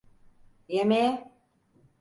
Yemeğe. 0.67 1.31